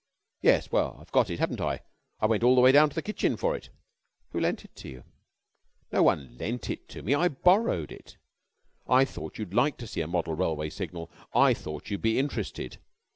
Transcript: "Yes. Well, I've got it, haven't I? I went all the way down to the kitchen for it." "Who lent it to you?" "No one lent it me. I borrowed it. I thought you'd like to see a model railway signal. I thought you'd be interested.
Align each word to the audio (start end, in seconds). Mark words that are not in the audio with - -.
"Yes. 0.41 0.71
Well, 0.71 0.97
I've 0.99 1.11
got 1.11 1.29
it, 1.29 1.37
haven't 1.37 1.61
I? 1.61 1.81
I 2.19 2.25
went 2.25 2.41
all 2.41 2.55
the 2.55 2.61
way 2.61 2.71
down 2.71 2.89
to 2.89 2.95
the 2.95 3.03
kitchen 3.03 3.37
for 3.37 3.55
it." 3.55 3.69
"Who 4.31 4.39
lent 4.39 4.65
it 4.65 4.75
to 4.77 4.89
you?" 4.89 5.03
"No 5.91 6.01
one 6.01 6.35
lent 6.39 6.71
it 6.71 7.05
me. 7.05 7.13
I 7.13 7.27
borrowed 7.27 7.91
it. 7.91 8.17
I 8.89 9.05
thought 9.05 9.37
you'd 9.37 9.53
like 9.53 9.77
to 9.77 9.85
see 9.85 10.01
a 10.01 10.07
model 10.07 10.33
railway 10.33 10.71
signal. 10.71 11.11
I 11.35 11.53
thought 11.53 11.91
you'd 11.91 12.01
be 12.01 12.17
interested. 12.17 12.79